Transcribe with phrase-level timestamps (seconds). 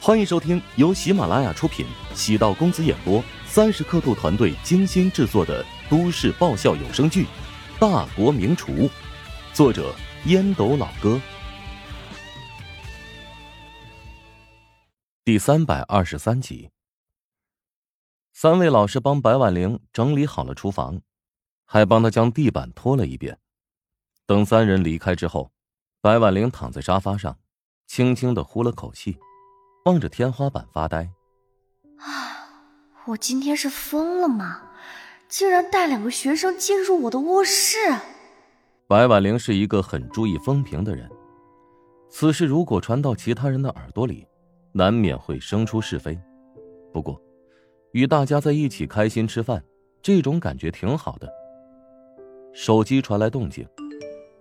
[0.00, 7.24] 欢迎收听由喜马拉雅出品、喜道公子演播、三十刻度团队精心制作的都市爆笑有声剧
[7.80, 8.72] 《大国名厨》，
[9.52, 9.92] 作者
[10.26, 11.20] 烟斗老哥，
[15.24, 16.70] 第三百二十三集。
[18.32, 21.02] 三位老师帮白婉玲整理好了厨房，
[21.66, 23.36] 还帮她将地板拖了一遍。
[24.26, 25.50] 等三人离开之后，
[26.00, 27.36] 白婉玲躺在沙发上，
[27.88, 29.18] 轻轻的呼了口气。
[29.88, 30.98] 望着天花板发呆，
[31.96, 32.44] 啊！
[33.06, 34.60] 我今天是疯了吗？
[35.30, 37.78] 竟然带两个学生进入我的卧室。
[38.86, 41.08] 白婉玲是一个很注意风评的人，
[42.10, 44.26] 此事如果传到其他人的耳朵里，
[44.72, 46.20] 难免会生出是非。
[46.92, 47.18] 不过，
[47.92, 49.64] 与大家在一起开心吃饭，
[50.02, 51.26] 这种感觉挺好的。
[52.52, 53.66] 手机传来动静，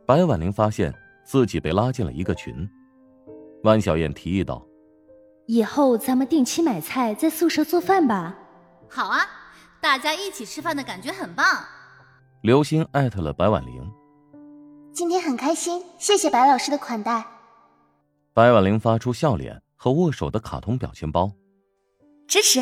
[0.05, 0.93] 白婉玲发现
[1.23, 2.69] 自己被拉进了一个群。
[3.63, 4.61] 万小燕提议道。
[5.47, 8.37] 以后咱们定期买菜，在宿舍做饭吧。
[8.89, 9.25] 好啊，
[9.79, 11.45] 大家一起吃饭的感觉很棒。
[12.41, 13.89] 刘星艾特了白婉玲，
[14.91, 17.25] 今天很开心，谢谢白老师的款待。
[18.33, 21.31] 白婉玲发出笑脸和握手的卡通表情包，
[22.27, 22.61] 支持。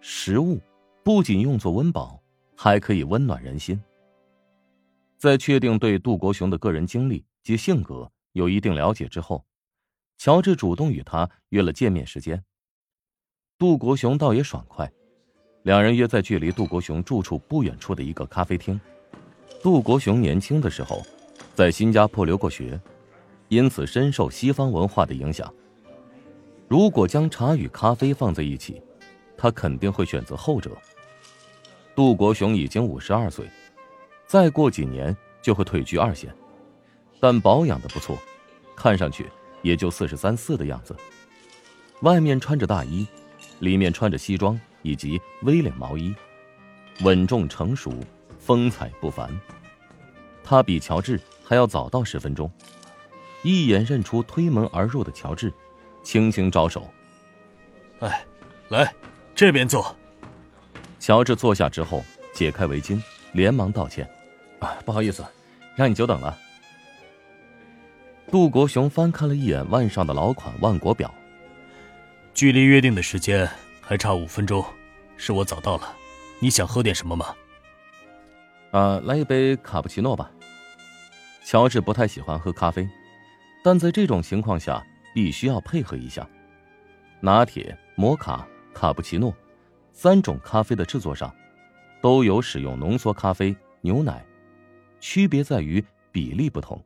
[0.00, 0.60] 食物
[1.04, 2.20] 不仅用作温饱，
[2.56, 3.80] 还可以温暖人心。
[5.16, 9.44] 在确定对杜国雄的个人经历及性格有一定了解之后。
[10.18, 12.42] 乔治主动与他约了见面时间。
[13.58, 14.90] 杜国雄倒也爽快，
[15.62, 18.80] 两人约在距离杜国雄住处不远处的一个咖啡厅。
[19.62, 21.02] 杜国雄年轻的时候，
[21.54, 22.78] 在新加坡留过学，
[23.48, 25.52] 因此深受西方文化的影响。
[26.68, 28.82] 如果将茶与咖啡放在一起，
[29.36, 30.70] 他肯定会选择后者。
[31.94, 33.48] 杜国雄已经五十二岁，
[34.26, 36.34] 再过几年就会退居二线，
[37.20, 38.18] 但保养的不错，
[38.74, 39.26] 看上去。
[39.64, 40.94] 也就四十三四的样子，
[42.02, 43.04] 外面穿着大衣，
[43.60, 46.14] 里面穿着西装以及 V 领毛衣，
[47.00, 47.92] 稳重成熟，
[48.38, 49.28] 风采不凡。
[50.44, 52.52] 他比乔治还要早到十分钟，
[53.42, 55.50] 一眼认出推门而入的乔治，
[56.02, 56.86] 轻轻招手
[58.00, 58.22] ：“哎，
[58.68, 58.94] 来
[59.34, 59.96] 这边坐。”
[61.00, 63.02] 乔治坐下之后，解开围巾，
[63.32, 64.06] 连忙道歉
[64.60, 65.24] ：“啊，不好意思，
[65.74, 66.38] 让你久等了。”
[68.30, 71.12] 杜国雄翻看了一眼腕上的老款万国表，
[72.32, 73.48] 距离约定的时间
[73.80, 74.64] 还差五分钟，
[75.16, 75.94] 是我早到了。
[76.40, 77.34] 你想喝点什么吗？
[78.72, 80.30] 啊，来一杯卡布奇诺吧。
[81.44, 82.88] 乔治不太喜欢喝咖啡，
[83.62, 86.26] 但在这种情况下必须要配合一下。
[87.20, 89.32] 拿铁、摩卡、卡布奇诺
[89.92, 91.32] 三种咖啡的制作上，
[92.00, 94.24] 都有使用浓缩咖啡、牛奶，
[95.00, 96.82] 区别在于比例不同。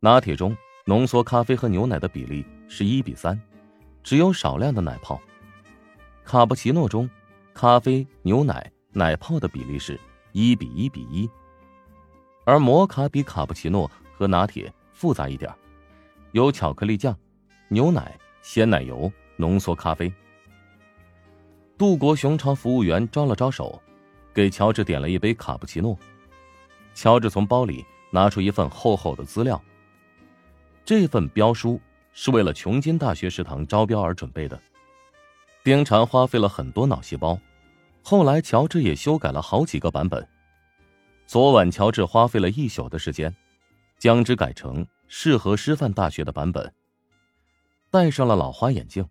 [0.00, 3.40] 拿铁中浓缩咖啡和牛奶的比例是一比三，
[4.02, 5.18] 只有少量的奶泡。
[6.22, 7.08] 卡布奇诺中，
[7.54, 9.98] 咖啡、牛奶、奶泡的比例是
[10.32, 11.28] 一比一比一。
[12.44, 15.50] 而摩卡比卡布奇诺和拿铁复杂一点，
[16.32, 17.16] 有巧克力酱、
[17.68, 20.12] 牛奶、鲜奶油、浓缩咖啡。
[21.78, 23.80] 杜国雄朝服务员招了招手，
[24.34, 25.98] 给乔治点了一杯卡布奇诺。
[26.94, 29.60] 乔治从包里拿出一份厚厚的资料。
[30.86, 31.80] 这份标书
[32.12, 34.58] 是为了琼金大学食堂招标而准备的，
[35.64, 37.36] 丁禅花费了很多脑细胞，
[38.04, 40.24] 后来乔治也修改了好几个版本。
[41.26, 43.34] 昨晚乔治花费了一宿的时间，
[43.98, 46.72] 将之改成适合师范大学的版本。
[47.90, 49.04] 戴上了老花眼镜，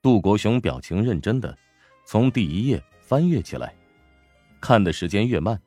[0.00, 1.54] 杜国雄表情认真的
[2.06, 3.74] 从第一页翻阅起来，
[4.62, 5.60] 看的时间越慢，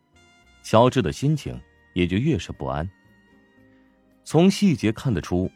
[0.63, 1.61] 乔治的心情
[1.94, 2.89] 也就越是不安。
[4.25, 5.49] 从细节看得出，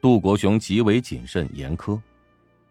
[0.00, 2.00] 杜国雄极为谨慎严苛。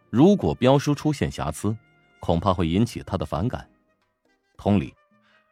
[0.10, 1.78] 如果标书出现瑕疵，
[2.20, 3.70] 恐怕会引起他的反感。
[4.58, 4.92] 同理，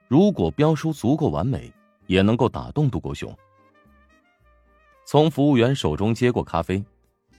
[0.08, 1.72] 如果标书足够完美，
[2.08, 3.32] 也能够打动杜国雄。
[5.06, 6.84] 从服务员手中接过咖啡，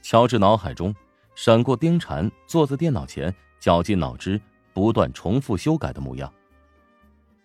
[0.00, 0.94] 乔治脑海中
[1.34, 4.40] 闪过丁禅坐在电脑前绞尽脑汁、
[4.72, 6.32] 不断重复修改的模样。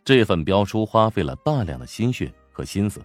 [0.04, 3.02] 这份标书花费了大量的心血和心思。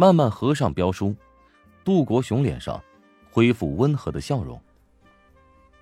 [0.00, 1.12] 慢慢合上标书，
[1.82, 2.80] 杜国雄脸上
[3.32, 4.62] 恢复温和的笑容。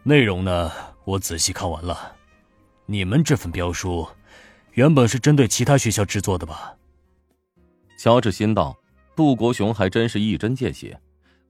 [0.03, 0.73] 内容呢，
[1.05, 2.17] 我仔细看完了。
[2.87, 4.09] 你们这份标书，
[4.73, 6.75] 原本是针对其他学校制作的吧？
[7.99, 8.75] 乔治心道，
[9.15, 10.99] 杜国雄还真是一针见血，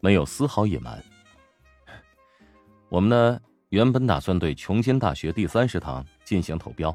[0.01, 1.01] 没有丝毫隐瞒。
[2.89, 6.93] 我们呢，原本打算对琼金大学第三食堂进行投标，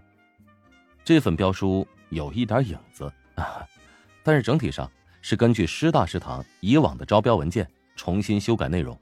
[1.06, 3.10] 这份标书有一点影子，
[4.22, 4.92] 但是整体上。
[5.22, 9.00] 是根据师大食堂以往的招标文件重新修改内容，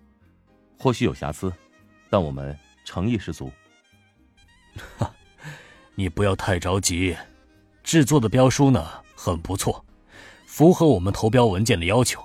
[0.78, 1.52] 或许有瑕疵，
[2.10, 3.52] 但我们诚意十足。
[4.98, 5.12] 哈，
[5.96, 7.16] 你不要太着急，
[7.84, 9.84] 制作的标书呢很不错，
[10.46, 12.22] 符合我们投标文件的要求，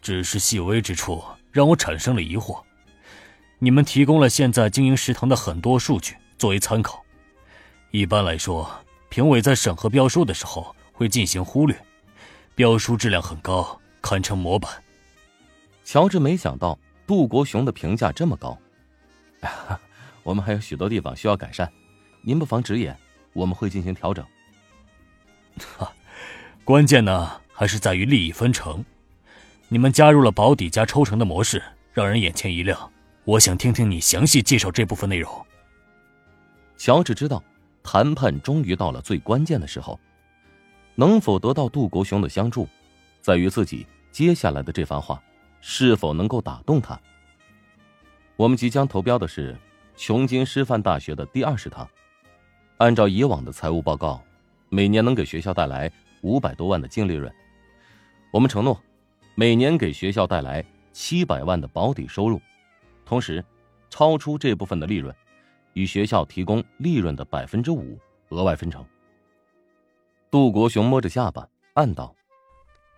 [0.00, 2.62] 只是细微之处让我产生了疑惑。
[3.58, 7.04] 你们提供了现在经营食堂的很多数据作为参考，
[7.90, 8.70] 一般来说，
[9.08, 11.78] 评委在审核标书的时候会进行忽略。
[12.54, 14.70] 标书质量很高，堪称模板。
[15.84, 18.58] 乔治没想到杜国雄的评价这么高。
[20.22, 21.70] 我们还有许多地方需要改善，
[22.20, 22.94] 您不妨直言，
[23.32, 24.24] 我们会进行调整。
[25.78, 25.90] 哈，
[26.62, 28.84] 关键呢还是在于利益分成。
[29.68, 31.62] 你们加入了保底加抽成的模式，
[31.92, 32.92] 让人眼前一亮。
[33.24, 35.46] 我想听听你详细介绍这部分内容。
[36.76, 37.42] 乔治知道，
[37.82, 39.98] 谈判终于到了最关键的时候。
[41.00, 42.68] 能否得到杜国雄的相助，
[43.22, 45.18] 在于自己接下来的这番话
[45.62, 47.00] 是否能够打动他。
[48.36, 49.56] 我们即将投标的是
[49.96, 51.88] 琼金师范大学的第二食堂，
[52.76, 54.22] 按照以往的财务报告，
[54.68, 57.34] 每年能给学校带来五百多万的净利润。
[58.30, 58.78] 我们承诺，
[59.34, 60.62] 每年给学校带来
[60.92, 62.38] 七百万的保底收入，
[63.06, 63.42] 同时
[63.88, 65.16] 超出这部分的利润，
[65.72, 67.98] 与学校提供利润的百分之五
[68.28, 68.84] 额外分成。
[70.30, 72.14] 杜国雄摸着下巴，暗道：“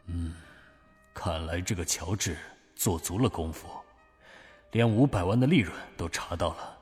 [0.04, 0.34] 嗯，
[1.14, 2.36] 看来这个乔治
[2.74, 3.66] 做足了功夫，
[4.72, 6.78] 连五百万的利润都查到了。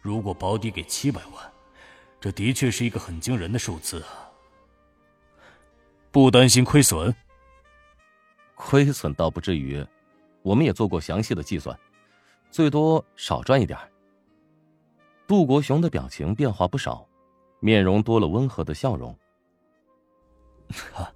[0.00, 1.52] 如果保底给七百万，
[2.20, 4.30] 这的确是一个很惊人的数字啊！
[6.12, 7.12] 不担心亏损？
[8.54, 9.84] 亏损倒不至于，
[10.42, 11.76] 我们也做过详细的计算，
[12.52, 13.76] 最多少赚一点。”
[15.26, 17.04] 杜国雄的表情变化不少，
[17.58, 19.18] 面容多了温和的笑容。
[20.92, 21.12] 哈，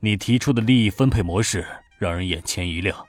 [0.00, 1.66] 你提出的利益分配模式
[1.98, 3.06] 让人眼前一亮，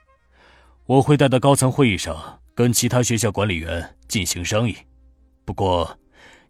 [0.86, 4.76] 我会带到高层会议上跟其他学校管理员进行商议。
[5.46, 5.98] 不过，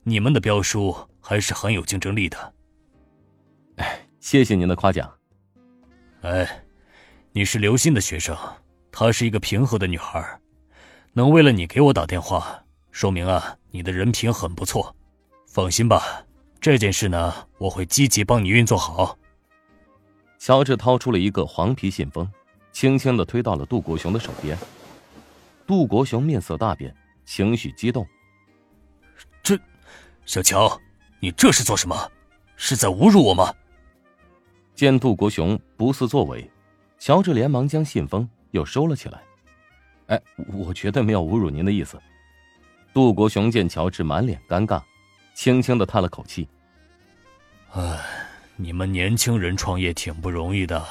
[0.03, 2.53] 你们的标书还是很有竞争力的。
[3.77, 5.11] 哎，谢谢您的夸奖。
[6.21, 6.63] 哎，
[7.31, 8.35] 你是刘鑫的学生，
[8.91, 10.39] 她是一个平和的女孩，
[11.13, 14.95] 能为了你给我打电话，说明啊，你的人品很不错。
[15.45, 16.26] 放心吧。
[16.59, 19.17] 这件事呢，我会积极帮你运作好。
[20.37, 22.29] 乔治掏出了一个黄皮信封，
[22.71, 24.57] 轻轻的推到了杜国雄的手边。
[25.65, 26.95] 杜国雄面色大变，
[27.25, 28.05] 情绪激动。
[29.43, 29.57] 这，
[30.25, 30.79] 小乔，
[31.19, 32.11] 你这是做什么？
[32.55, 33.53] 是在侮辱我吗？
[34.75, 36.49] 见杜国雄不似作为，
[36.99, 39.21] 乔治连忙将信封又收了起来。
[40.07, 40.21] 哎，
[40.53, 41.99] 我绝对没有侮辱您的意思。
[42.93, 44.81] 杜国雄见乔治满脸尴尬。
[45.37, 46.49] 轻轻的叹了口气。
[47.69, 48.03] 唉，
[48.55, 50.83] 你们年轻人创业挺不容易的，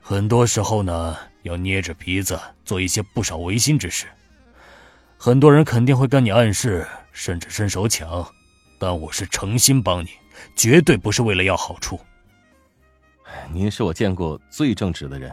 [0.00, 4.08] 很多时候呢要捏着鼻子做一些不少违心之事。
[5.16, 8.28] 很多人肯定会跟你暗示，甚至伸手抢，
[8.76, 10.08] 但我是诚心帮你，
[10.56, 12.00] 绝对不是为了要好处。
[13.52, 15.32] 您是我见过最正直的人。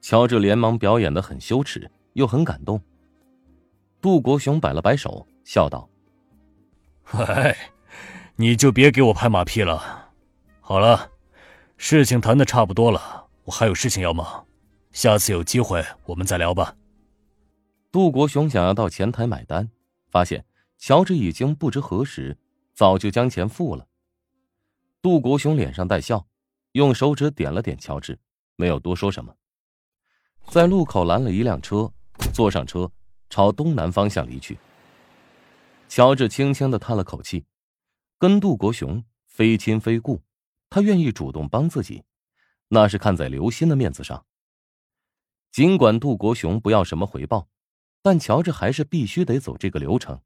[0.00, 2.80] 乔治连忙表演的很羞耻，又很感动。
[4.00, 5.90] 杜国雄摆了摆手，笑道。
[7.08, 7.56] 嗨，
[8.34, 10.10] 你就别给我拍马屁了。
[10.60, 11.12] 好了，
[11.76, 14.44] 事情谈的差不多了，我还有事情要忙，
[14.90, 16.74] 下次有机会我们再聊吧。
[17.92, 19.70] 杜国雄想要到前台买单，
[20.10, 20.44] 发现
[20.78, 22.36] 乔治已经不知何时
[22.74, 23.86] 早就将钱付了。
[25.00, 26.26] 杜国雄脸上带笑，
[26.72, 28.18] 用手指点了点乔治，
[28.56, 29.32] 没有多说什么，
[30.48, 31.88] 在路口拦了一辆车，
[32.34, 32.90] 坐上车，
[33.30, 34.58] 朝东南方向离去。
[35.88, 37.46] 乔治轻轻的叹了口气，
[38.18, 40.22] 跟杜国雄非亲非故，
[40.68, 42.04] 他愿意主动帮自己，
[42.68, 44.26] 那是看在刘鑫的面子上。
[45.52, 47.48] 尽管杜国雄不要什么回报，
[48.02, 50.20] 但乔治还是必须得走这个流程，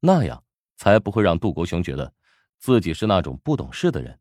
[0.00, 0.42] 那样
[0.76, 2.14] 才不会让杜国雄觉得
[2.58, 4.20] 自己是那种不懂事的人。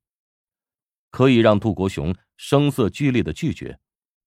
[1.11, 3.79] 可以让杜国雄声色俱厉的拒绝，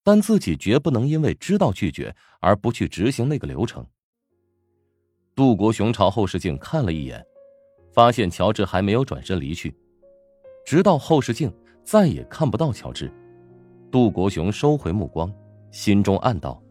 [0.02, 3.86] 但自己绝不能因为知道拒绝而不去执行那个流程。
[5.36, 7.22] 杜国雄朝后视镜看了一眼，
[7.92, 9.76] 发现乔治还没有转身离去，
[10.64, 13.12] 直到后视镜再也看不到乔治，
[13.90, 15.30] 杜国雄收回目光，
[15.70, 16.62] 心中暗道：“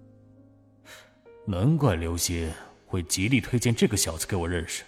[1.46, 2.52] 难怪刘鑫
[2.88, 4.84] 会极力推荐这个小子给我认识。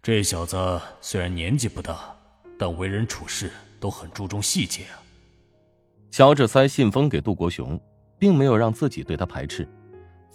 [0.00, 2.16] 这小子虽然年纪不大，
[2.56, 5.02] 但为人处事都很注重细节啊。”
[6.12, 7.76] 乔治塞信封给杜国雄，
[8.20, 9.68] 并没有让自己对他排斥，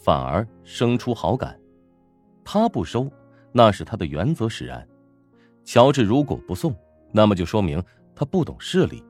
[0.03, 1.57] 反而生出好感。
[2.43, 3.11] 他不收，
[3.51, 4.87] 那是他的原则使然。
[5.63, 6.75] 乔治如果不送，
[7.11, 7.81] 那么就说明
[8.15, 9.03] 他不懂事理。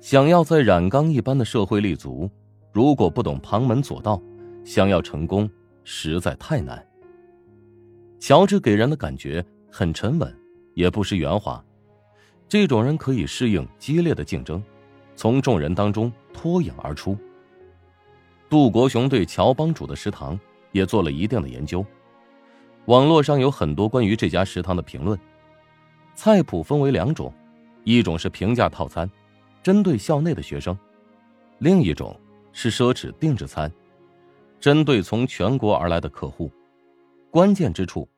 [0.00, 2.30] 想要在染缸一般的社会立足，
[2.72, 4.20] 如果不懂旁门左道，
[4.64, 5.48] 想要成功
[5.84, 6.84] 实在太难。
[8.18, 10.32] 乔治给人的感觉很沉稳，
[10.74, 11.64] 也不失圆滑。
[12.48, 14.62] 这种人可以适应激烈的竞争，
[15.16, 17.16] 从众人当中脱颖而出。
[18.48, 20.38] 杜国雄对乔帮主的食堂
[20.72, 21.84] 也做了一定的研究，
[22.86, 25.18] 网络上有很多关于这家食堂的评论。
[26.14, 27.32] 菜谱分为两种，
[27.84, 29.10] 一种是平价套餐，
[29.62, 30.74] 针对校内的学生；
[31.58, 32.18] 另一种
[32.52, 33.72] 是奢侈定制餐，
[34.60, 36.50] 针对从全国而来的客户。
[37.30, 38.08] 关键之处。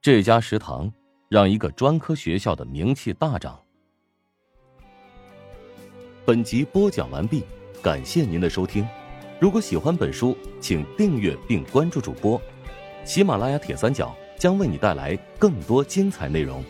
[0.00, 0.92] 这家食堂
[1.28, 3.56] 让一个专科学校的名气大涨。
[6.24, 7.44] 本集播讲完毕，
[7.80, 8.84] 感谢您的收听。
[9.38, 12.42] 如果喜欢本书，请订阅并关注主播。
[13.04, 16.64] 喜马拉雅铁三角将为你带来更多精彩内容。